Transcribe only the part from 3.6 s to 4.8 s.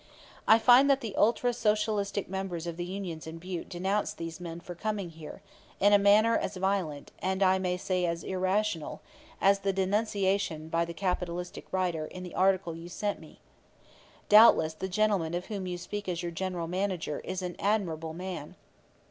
denounced these men for